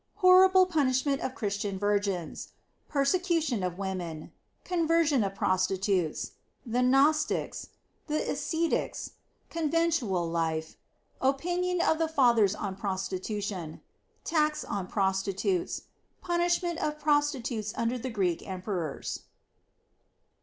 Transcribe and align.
Horrible 0.15 0.65
Punishment 0.65 1.21
of 1.21 1.35
Christian 1.35 1.77
Virgins. 1.77 2.53
Persecution 2.89 3.61
of 3.61 3.77
Women. 3.77 4.31
Conversion 4.63 5.23
of 5.23 5.35
Prostitutes. 5.35 6.31
The 6.65 6.81
Gnostics. 6.81 7.67
The 8.07 8.17
Ascetics. 8.27 9.11
Conventual 9.51 10.27
Life. 10.27 10.75
Opinion 11.21 11.81
of 11.81 11.99
the 11.99 12.07
Fathers 12.07 12.55
on 12.55 12.75
Prostitution. 12.75 13.79
Tax 14.23 14.63
on 14.65 14.87
Prostitutes. 14.87 15.83
Punishment 16.19 16.79
of 16.79 16.97
Prostitutes 16.97 17.71
under 17.77 17.99
the 17.99 18.09
Greek 18.09 18.41
Emperors. 18.47 19.19